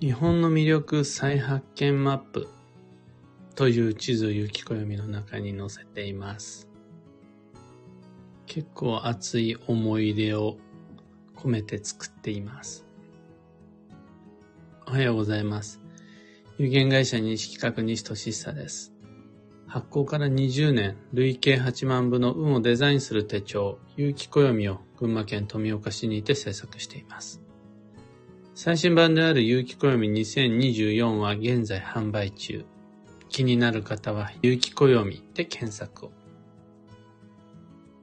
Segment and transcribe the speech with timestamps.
[0.00, 2.48] 日本の魅力再発見マップ
[3.54, 6.70] という地図を雪暦の中に載せています。
[8.46, 10.56] 結構熱い思い出を
[11.36, 12.86] 込めて作っています。
[14.86, 15.82] おはようございます。
[16.56, 18.94] 有限会社西企画西俊久です。
[19.66, 27.49] 発行から20年、累計8万部の運をデザインする手帳、有機暦を群馬県富岡市にて制作しています。
[28.62, 32.66] 最新版である有機暦2024は現在販売中。
[33.30, 36.12] 気になる方は有機暦で検索を。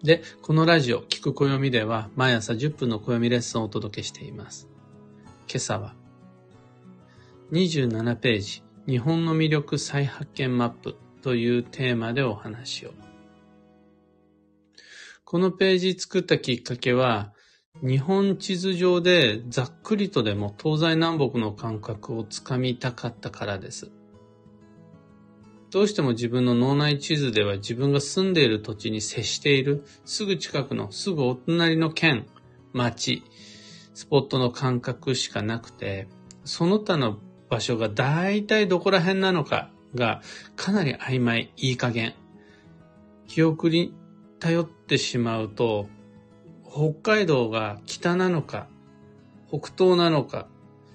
[0.02, 4.68] で、このラジオ、聞く暦では毎朝10分の暦レッスンをお届けしています。
[5.48, 5.94] 今朝は、
[7.52, 12.96] 27ページ、日本の魅力再発見マップというテーマでお話を。
[15.24, 17.32] このページ作ったきっかけは、
[17.82, 23.92] 日本地図上でざっくりとでも東西南北の感覚をつかみたかったからです。
[25.70, 32.26] どうしても自分の脳内地図では自分が住んでいる土地に接しているすぐ近くのすぐお隣の県、
[32.74, 33.24] 町、
[33.94, 36.08] スポットの感覚しかなくて、
[36.46, 37.20] その他の
[37.50, 40.22] 場所が大体どこら辺なのかが
[40.56, 42.16] かなり曖昧、いい加減。
[43.28, 43.94] 記憶に
[44.40, 45.90] 頼ってしまうと、
[46.78, 48.68] 北海道が北なのか、
[49.50, 50.48] 北東なのか、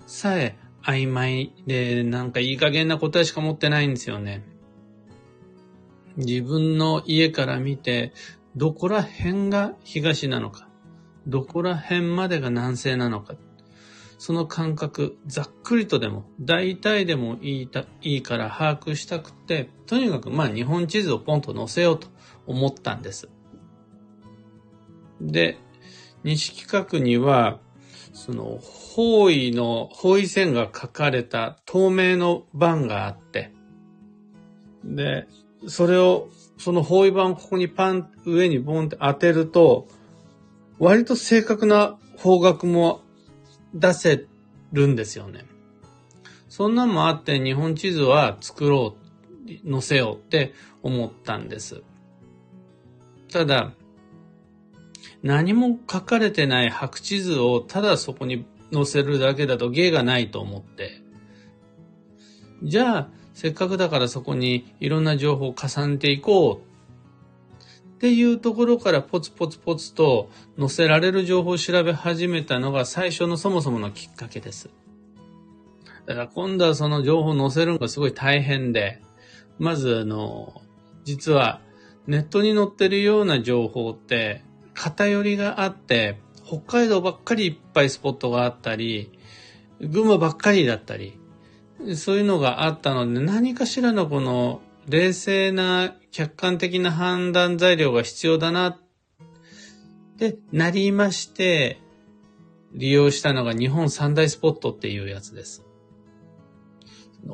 [0.06, 4.44] さえ曖昧でなんかいい加減な答えしか持ってないんですよね。
[6.16, 8.12] 自分の家から見て、
[8.54, 10.68] どこら辺が東なのか、
[11.26, 13.34] どこら辺までが南西なのか、
[14.18, 22.06] その感覚、ざっくりとでも、大体でもいいたいいから把握したくて、とにかくまあ日本地図をポンと載せようと
[22.46, 23.28] 思ったんです。
[25.20, 25.58] で、
[26.24, 27.58] 西企画には、
[28.12, 33.52] その、方位の、方位線が書かれた透明の板があって、
[34.84, 35.26] で、
[35.66, 36.28] それを、
[36.58, 39.88] その方位板をここにパン、上にボンって当てると、
[40.78, 43.02] 割と正確な方角も
[43.74, 44.26] 出せ
[44.72, 45.44] るんですよね。
[46.48, 48.96] そんなんもあって日本地図は作ろ
[49.66, 51.82] う、載せようって思ったんです。
[53.30, 53.72] ただ、
[55.22, 61.00] 何も書かれてない白地図をただそこに載せるだけだと芸がないと思って、
[62.62, 70.28] じゃあ、せっかくだからそこにいろんな情報を重ねていこうっていうところからポツポツポツと
[70.58, 74.70] 載せられる情報を調べ始めたのが最初のそもそものきっかけです。
[76.06, 79.00] だから今度はその情報を載せるのがすごい大変で、
[79.58, 80.62] まずあの、
[81.04, 81.60] 実は
[82.06, 84.42] ネットに載ってるような情報って
[84.74, 89.10] 偏りがあって、北海道ばっかりいっぱいスポットがあったり、
[89.80, 91.18] 群馬ばっかりだったり、
[91.96, 98.78] そういうのがあったので、何かしらのこの冷静な客観的な判断材料が必要だなっ
[100.18, 101.80] てなりまして、
[102.74, 105.64] 利用したのが日本三大スポットっていうやつです。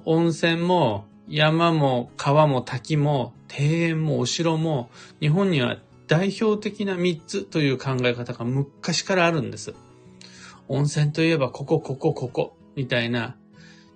[0.05, 4.91] 温泉も山も川も滝も庭園もお城も
[5.21, 5.79] 日本には
[6.09, 9.75] 代表的な3つという考え方が昔からあるんです。
[10.67, 13.37] 温泉といえばここ、ここ、ここみたいな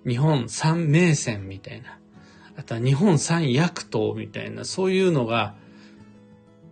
[0.07, 1.97] 日本三名泉みたいな。
[2.55, 5.55] あとは日本三薬湯みたいな、そういうのが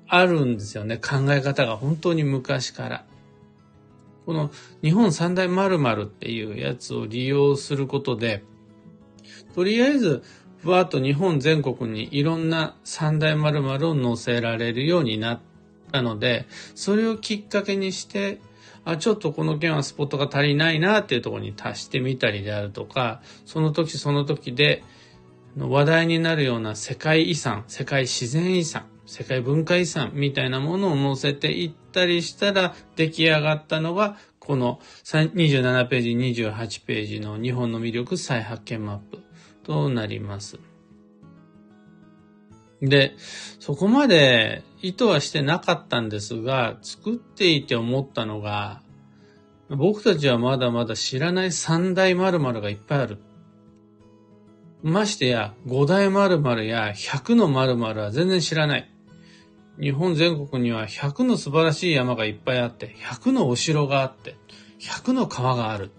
[0.08, 0.98] あるんですよね。
[0.98, 3.06] 考え方が本当に昔から。
[4.26, 4.52] この
[4.84, 8.44] 日本三大〇〇っていうやつを利用することで、
[9.56, 10.22] とりあえず、
[10.62, 15.40] ふわっと日本全国にいろんな三大〇〇を載せられるようになっ
[15.92, 16.46] たので、
[16.76, 18.40] それをきっかけにして、
[18.86, 24.84] あ、ちょっとこの件はスポットが足りないなっていうところに達してみたりであるとか、その時その時で
[25.58, 36.02] 話題になるような世界遺産、世界自然遺産、世界文化遺産みたいなものを載せていったりしたら出来上がったのが、この27ペー
[36.34, 39.31] ジ、28ページの日本の魅力再発見マップ。
[39.64, 40.60] となります。
[42.82, 43.16] で、
[43.60, 48.82] そこまで意図はしてなかったんですが、作っていて思ったのが、
[49.70, 53.20] 僕たちはまだまだ知らない三大〇〇がいっぱいある。
[54.82, 58.92] ましてや、五大〇〇や100の〇〇は全然知らない。
[59.80, 64.36] 日本全国には100の素晴らしい山がいっぱいあって、100のお城があって、
[64.80, 65.92] 100の川がある。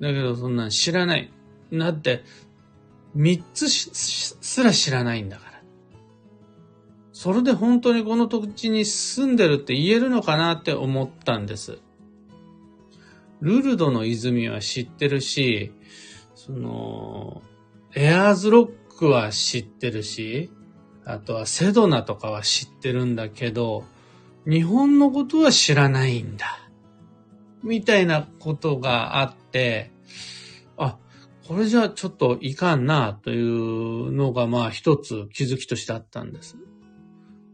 [0.00, 1.30] だけどそんなん知らない。
[1.72, 2.24] だって、
[3.16, 5.50] 3つすら知らないんだから。
[7.12, 11.78] それで本当にこの土地に住んでるって言えるのかなって思ったんです。
[13.40, 15.72] ルルドの泉は知ってるし、
[16.34, 17.42] その、
[17.94, 20.50] エアーズロックは知ってるし、
[21.04, 23.84] あとはセドナとかは知ってるんだけど、
[24.46, 26.70] 日本のことは知らないんだ。
[27.62, 29.90] みたいなことがあって、
[31.50, 36.56] これじゃちょっといかんな、というのがまあ一つ気づきとしてあったんです。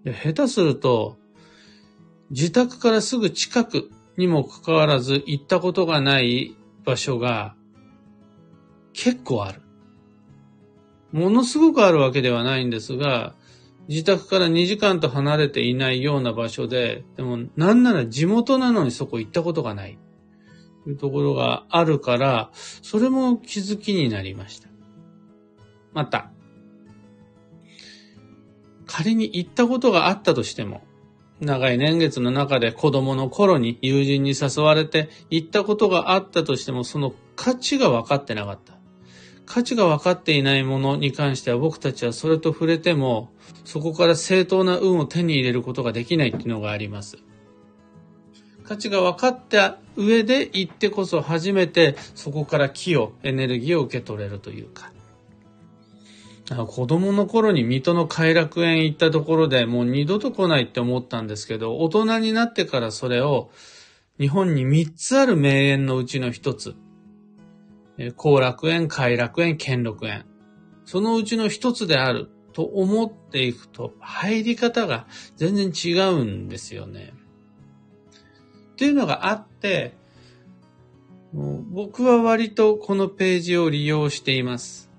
[0.04, 1.16] で下手すると、
[2.28, 6.54] 自宅からすぐ近くにもかかわらず行ったことがない
[6.84, 7.54] 場所が
[8.92, 9.62] 結構ある。
[11.10, 13.34] ものすごくあるわけではないんですが、
[13.88, 19.98] 自宅から2時間と離れていないような場所で、でもなんなら地元なのにそこ行ったことがない。
[20.86, 24.68] というところがあるから、それも気づきになりました。
[25.92, 26.30] また、
[28.86, 30.84] 仮に行ったことがあったとしても、
[31.40, 38.74] 長い年月の中で子供の頃に友人に誘われて行ったことがあったとしても、その価値が分かってなかった。
[39.44, 43.32] 価値が分かっていないものに関しては僕たちはそれと触れても、
[43.64, 47.18] そこから正当な運を手に入れることができないっていうのがあります。
[48.66, 54.92] 価値が分かった上で行ってこそ初めてそこから気を、エネルギーを受け取れるというか。
[56.48, 63.50] 子供の頃に水戸の偕楽園行ったところでもう二度と来ないって思ったんですけど、大人になってからそれを
[64.20, 66.76] 日本に三つある名園のうちの一つ、
[68.16, 70.24] 後楽園、偕楽園、兼六園。
[70.84, 77.12] そのうちの一つであると思っていくと、入り方が全然違うんですよね。
[78.76, 79.94] っていうのがあって、
[81.32, 84.90] 僕は割とこのページを利用しています。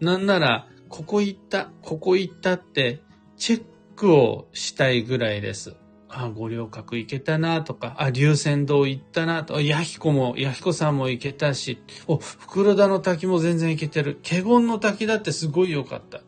[0.00, 3.00] なんなら、ここ行った、ここ行ったって、
[3.36, 3.64] チェッ
[3.96, 5.74] クをしたいぐらいです。
[6.08, 14.20] あ、五稜郭行けたなとか、あ、龍泉洞行ったなと、ヤヒコも、ヤヒコさんも行けたし、お、袋田の滝も全然行けてる。
[14.22, 16.20] 華厳の滝だってすごい良かった。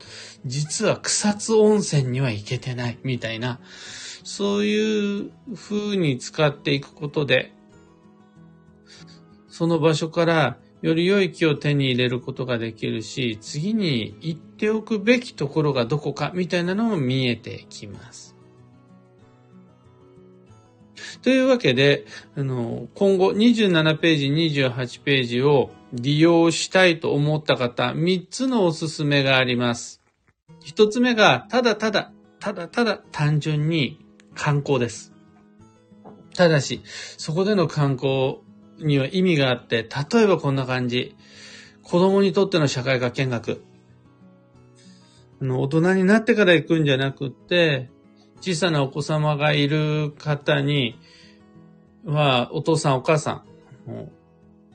[0.44, 3.60] 実は草津温泉には行けてない、みたいな、
[4.28, 7.50] そういう風に使っていくことで、
[9.48, 18.36] その場所からより良い木を手に入れることができるし、次に行っておくべきところがどこかみたいなのも見えてきます。
[21.22, 22.04] というわけで、
[22.36, 30.02] あの、今後27ページ、28ページを利用したいと思った方、3つのおすすめがあります。
[30.66, 34.04] 1つ目が、ただただ、ただただ単純に
[34.38, 35.12] 観光です。
[36.34, 36.82] ただし、
[37.18, 38.38] そこでの観光
[38.78, 39.82] には意味があって、
[40.12, 41.16] 例えばこんな感じ。
[41.82, 43.62] 子供にとっての社会科見学。
[45.42, 47.90] あの、大人になってから行くんじゃなくって、
[48.40, 50.98] 小さなお子様がいる方に、
[52.04, 53.42] は、お父さんお母さん、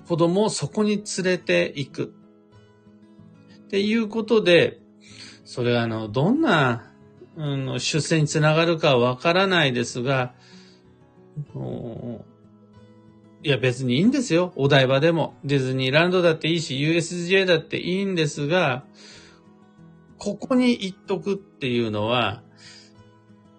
[0.08, 2.14] 子供をそこに連れて行く。
[3.56, 4.82] っていうことで、
[5.46, 6.93] それはあの、どんな、
[7.36, 10.34] うん、出世につながるかはわからないですが、
[13.44, 14.54] いや別にいいんですよ。
[14.56, 15.36] お台場でも。
[15.44, 18.86] ディズニーランドだっていいし、USJ だっていいんですが、
[20.18, 22.42] ここに行っとくっていうのは、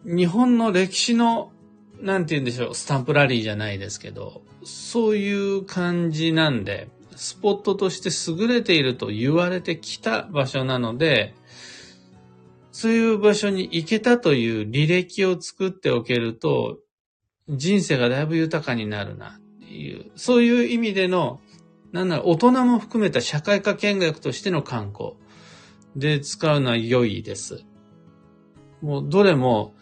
[0.04, 1.52] 日本の歴史の、
[2.00, 11.34] なんて言うんでしょう、スタンプラリーじゃないですけど、そういう感じなんで、スポットとして優れていると言われてきた場所なので、
[12.74, 16.80] そういう場所に行けたという履歴を作っておけると、
[17.48, 21.40] 人生がだいぶ豊かになるなっていう、そういう意味での、
[21.92, 25.12] なんなら大人も含めた社会科見学としての観光
[25.94, 27.64] で使うのは良いです。
[28.82, 29.76] もうどれも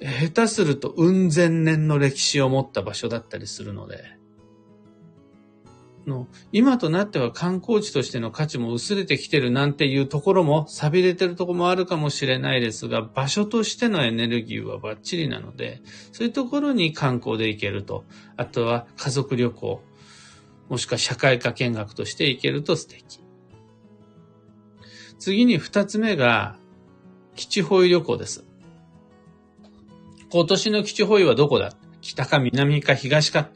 [0.00, 4.02] 下手すると雲仙年の歴史を持った場所だったりするので、
[6.08, 18.04] の今となっては観光地としての価値も薄れてきてるなんていうところも、錆びれてるところもあるかもしれないですが、場所としてのエネルギーはバッチリなので、そういうところに観光で行けると、
[18.36, 19.82] あとは家族旅行、
[20.68, 23.20] もしくは社会科見学として行けると素敵。
[25.18, 26.58] 次に二つ目が、
[27.34, 28.44] 基地保育旅行です。
[30.30, 31.72] 今年の基地保育はどこだ？
[32.00, 33.48] 北か南か東か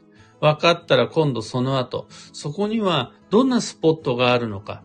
[0.43, 4.83] 分かったら今度その後、そこにはどんなスポットがあるのか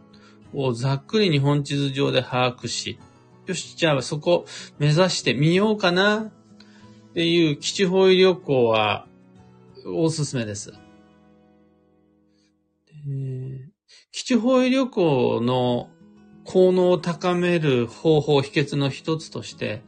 [0.54, 3.00] をざっくり日本地図上で把握し、
[3.44, 4.44] よし、じゃあそこ
[4.78, 9.08] 目指してみようかなっていう基地保育旅行は
[9.84, 10.72] おすすめです。
[14.12, 15.90] 基地保育旅行の
[16.44, 19.82] 効能を高める方法、秘訣の一つとして、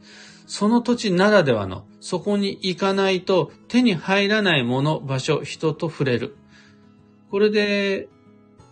[0.51, 6.35] その土地ならではの、そこに行かないと手に入らないもの、場所、人と触れる。
[7.29, 8.09] これで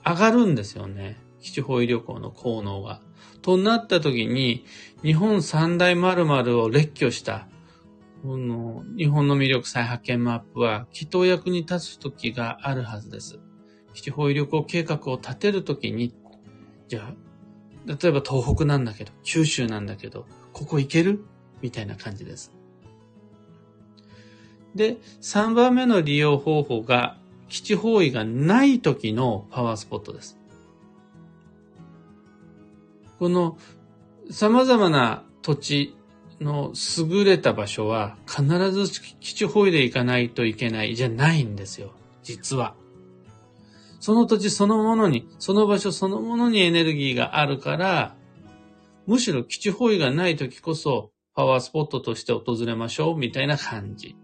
[0.06, 1.22] 上がるんですよね。
[1.40, 3.00] 基地方位旅行の効能が。
[3.42, 4.66] となった時に、
[5.04, 7.48] 日本三大〇〇を列挙した、
[8.24, 13.40] この日本の魅力再発見マップは、祈祷役に立つ時があるはずです。
[13.94, 16.14] 基地方位旅行計画を立てるときに、
[16.90, 17.16] じゃあ、
[17.86, 21.24] 例えば東北なんだけど、九州なんだけど、ここ行ける？
[21.62, 22.52] みたいな感じです。
[24.76, 30.38] で、3番目の利用方法が、基地方位がない時のパワースポットです。
[33.18, 33.58] この
[34.30, 35.96] 様々な土地
[36.40, 36.72] の
[37.10, 41.92] 優れた場所は必ず基地方位で行かないといけないじゃないんですよ。
[42.24, 42.76] 実は。
[44.00, 48.16] その土地そのものに、その場所そのものにエネルギーがあるから、
[49.06, 54.18] むしろ基地方位がない時こそパワースポットとして訪れましょうみたいな感じ。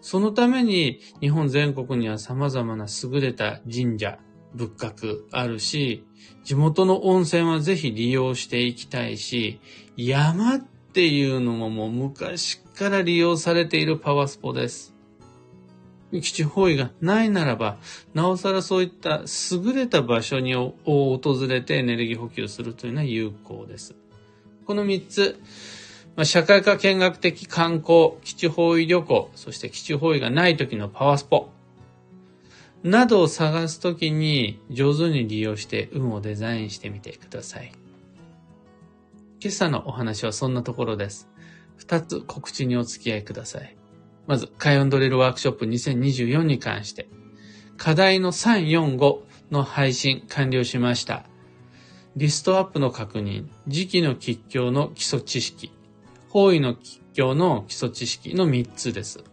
[0.00, 4.20] そのために日本全国には様々な優れた神社、
[4.54, 6.06] 仏閣あるし、
[6.44, 9.58] 地元の温泉はぜひ利用していきたいし、
[9.96, 14.94] 山っていうのももう昔から利用されているパワースポです。
[16.12, 17.78] 基地方位がないならば、
[18.14, 23.96] なおさらそういった優れた場所にを訪れてエネルギー補給するというのは有効です。
[24.66, 25.40] この3つ、
[26.16, 31.48] まあ、社会科見学的観光、基地方位旅行、そして基地方位がない時のパワースポ、
[32.82, 37.72] などを探すときに上手に利用して運をデザインしてみてください。
[39.40, 41.28] 今朝のお話はそんなところです。
[41.76, 43.76] 二つ告知にお付き合いください。
[44.26, 47.08] まず、開運ドリルワークショップ2024に関して、
[47.76, 49.18] 課題の345
[49.50, 51.24] の配信完了しました。
[52.14, 55.72] リストアップの確認、時期の吉凶の基礎知識、
[56.28, 59.24] 方位の吉凶の基礎知識の3つです。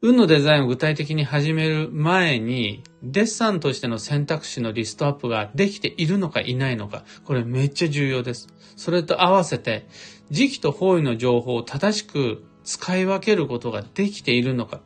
[0.00, 8.48] 運のデザインを具体的に始める前に、デッサンとしての選択肢のリストアップができているのかいないのか、これめっちゃ重要です。
[8.76, 9.86] それと合わせて、
[10.30, 14.80] 時期と方位の情報を正しく使い分けることができているのか、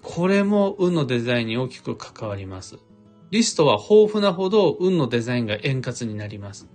[0.00, 2.78] これも運のデザインに大きく関わります。
[3.32, 6.68] リストは豊富なほど運のデザインが円滑になります。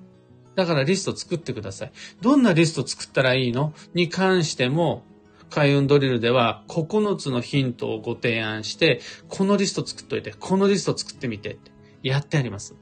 [0.55, 1.91] だからリスト作ってください。
[2.21, 5.03] どんなリスト作ったらいいのに関しても、
[5.51, 11.71] 開運ドリルでは9つのヒントをご提案して、このリスト作っといて、このリスト作ってみてって
[12.01, 12.75] やってあります。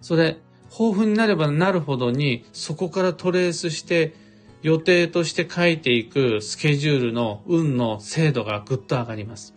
[0.00, 0.38] それ、
[0.70, 4.14] 豊富になればなるほどに、そこからトレースして、
[4.62, 9.53] 予定として書いていくスケジュールの運の精度がぐっと上がります。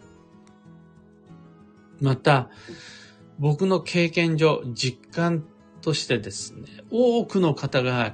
[2.01, 2.49] また、
[3.39, 5.45] 僕の経験上、実感
[5.81, 8.13] としてですね、多くの方が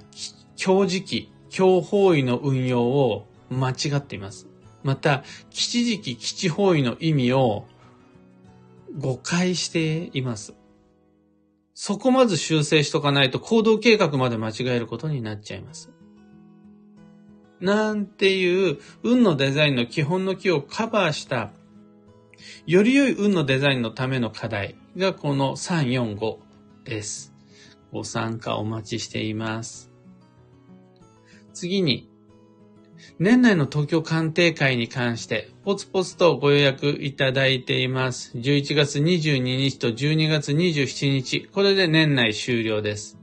[0.56, 4.48] 強時期、強方位の運用を間違っています。
[4.84, 7.66] また、基地時期、基地方位の意味を
[8.98, 10.54] 誤解しています。
[11.74, 15.92] そこまず修正しとかないと行動計画まで間違えることになっちゃいます。
[17.60, 21.52] なんていう運のデザインの基本の木をカバーした
[22.66, 26.38] より良い運のデザインのための課題がこの345
[26.86, 27.34] です。
[27.92, 29.92] ご参加お待ちしています。
[31.54, 32.10] 次に、
[33.20, 38.36] 年内の東京鑑定会に関して、ポツポツとご予約いただいています。
[38.36, 43.20] 11月22日と12月27日、これで年内終了です。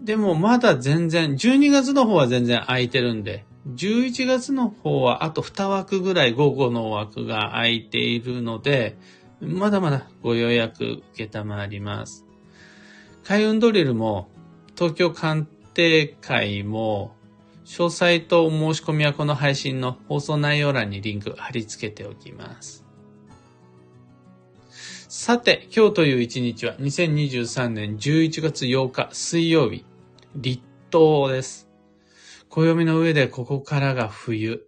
[0.00, 8.96] でもまだ全然、12月の方は全然空いてるんで、11月の方はあと2枠ぐらい午後の枠が空いているので、
[9.40, 12.24] まだまだご予約受けたまります。
[13.24, 14.28] 開運ドリルも
[14.76, 17.14] 東京鑑定会も、
[17.64, 22.84] 詳細と申し込みはこの配信の放送内容欄にリンク貼り付けておきます。
[25.08, 29.84] さて、今日という一日は2023年11月8日水曜日、
[30.34, 31.71] 立冬です。
[32.54, 34.66] 暦の上でここからが冬。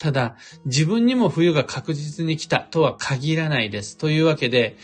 [0.00, 3.96] ただ、自分にも冬が確実に来たとは限らないです。
[3.96, 4.76] というわけで、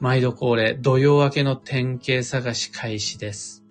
[0.00, 3.62] 毎度恒例、土曜明けの典型探し開始です。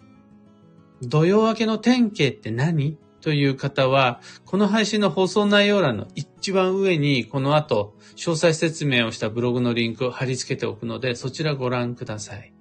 [1.01, 2.97] 土曜明けの典型って何？
[3.19, 12.53] という方は、この配信の放送内容欄の一番上に、この後、詳細説明をしたブログのリンクを貼り付けておくので、そちらご覧ください。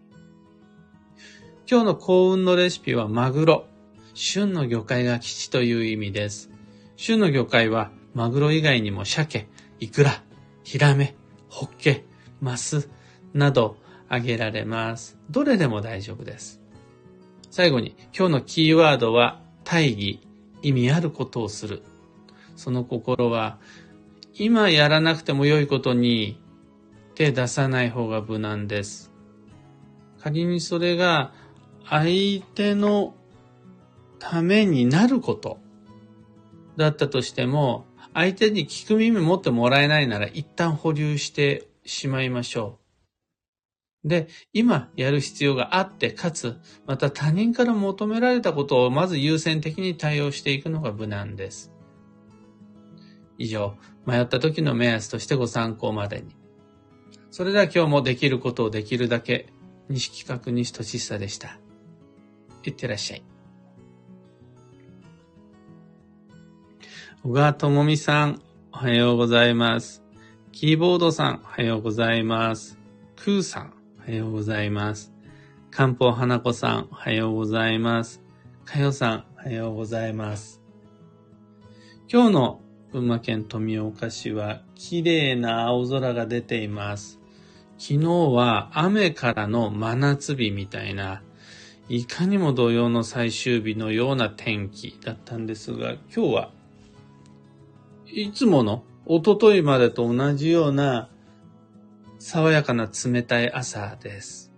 [1.70, 3.66] 今日の幸運のレシピはマグロ。
[4.18, 6.50] 旬の魚介が基地という意味です。
[6.96, 9.46] 旬の魚介は、マグロ以外にも鮭、
[9.78, 10.22] イクラ、
[10.64, 11.14] ヒラメ、
[11.50, 12.06] ホッケ、
[12.40, 12.88] マス、
[13.34, 13.76] など
[14.08, 15.18] 挙げられます。
[15.28, 16.62] どれでも大丈夫です。
[17.50, 20.20] 最後に、今日のキーワードは、大義、
[20.62, 21.82] 意味あることをする。
[22.56, 23.58] その心は、
[24.32, 26.40] 今やらなくても良いことに
[27.14, 29.12] 手出さない方が無難です。
[30.22, 31.34] 仮にそれが
[31.84, 33.14] 相手の
[34.18, 35.58] ためになること
[36.76, 42.78] だったとしても、相手に聞く耳持ってもらえないなら一旦保留してしまいましょ
[44.04, 44.08] う。
[44.08, 46.56] で、今やる必要があって、かつ、
[46.86, 51.72] また他人から求められたことをまず優先的に対応していくのが無難です。
[53.36, 56.36] 以上、迷った時の目安としてご参考までに。
[57.30, 59.52] それでは今日もできることをできるだけ、
[59.88, 61.58] 西企画西俊久でした。
[62.64, 63.35] いってらっしゃい。
[67.26, 68.40] 小川智美さん、
[68.70, 70.04] おはようございます。
[70.52, 72.78] キーボードさん、おはようございます。
[73.16, 75.12] クーさん、おはようございます。
[75.72, 78.22] 漢方花子さん、おはようございます。
[78.64, 80.62] かよさん、おはようございます。
[82.08, 82.60] 今日の
[82.92, 87.18] 群馬県富岡市は綺麗な青空が出ています。
[87.76, 91.24] 昨日は雨からの真夏日みたいな、
[91.88, 96.55] いかにも同様の最終日のような天気だったんですが、今日は
[98.18, 101.10] いつもの一昨日までと同じような
[102.18, 104.54] 爽やかな冷たい朝です。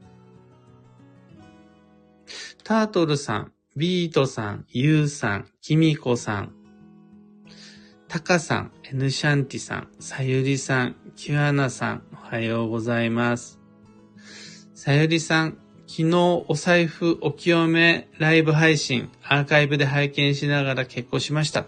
[2.63, 6.53] タートルさん、ビートさん、ユウさん、キミコさん、
[8.07, 13.59] タカさん、エヌシャンティさん、さゆりさん、キュアナさん、おはようございます。
[14.73, 21.67] さゆりさん、昨日お財布お清めライブ配信アーカイブで拝見しながら結婚しました。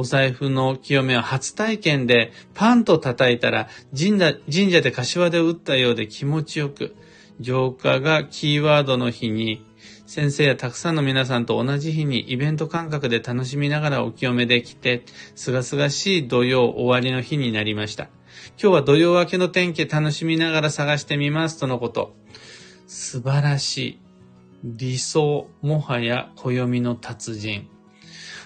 [0.00, 6.96] お財布の清めは初体験でパンと叩いたら神社神社で柏で打ったようで気持ちよく、
[7.38, 9.62] 浄化がキーワードの日に
[10.06, 18.04] 先生やたくさんの皆さんと同じ日にイベント感覚で楽しみながらお清めできて、すがすがしい土曜終わりの日になりました。
[18.60, 22.16] 今日は土曜明けの天気楽しみながら探してみますとのこと。
[22.86, 23.98] 素晴らしい。
[24.64, 27.68] 理想、もはや暦の達人。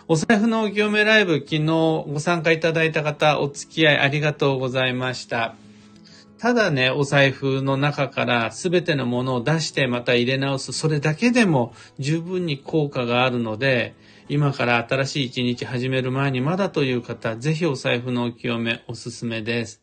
[0.06, 5.54] お財布のお清めライブ、昨日ご参加いただいた方、お付き合いありがとうございました。
[6.36, 13.94] ただね、お財布の中から全てのものを出してまた入れ直す、それだけでも十分に効果があるので、
[14.28, 19.80] 今から新しい一日始める前にまだという方、ぜひお財布のお清めおすすめです。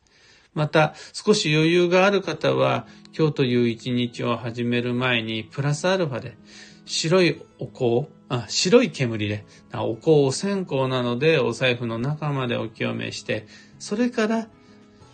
[0.54, 2.86] また、少し余裕がある方は、
[3.18, 6.38] 今日という一日を始める前に、プラスアルファで、
[6.92, 13.48] 白いお香、あ、白い煙で、お香お線香なので、お財布の中までお清めして、
[13.80, 14.50] それから、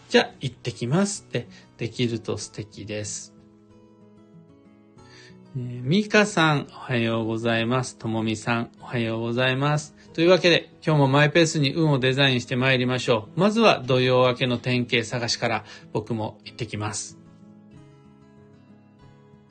[0.10, 3.36] じゃあ行ってきますってできると素敵です。
[5.56, 7.96] えー、ミカさん、おはようございます。
[7.96, 9.96] ともみさん、おはようございます。
[10.14, 13.40] というわけで、今日もマイペースに運をデザインして参りましょう。
[13.40, 15.64] まずは土曜明けの典型探しから
[15.94, 17.27] 僕も行ってきます。